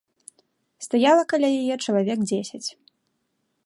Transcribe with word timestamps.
Стаяла 0.85 1.23
каля 1.33 1.49
яе 1.61 1.75
чалавек 1.87 2.19
дзесяць. 2.33 2.67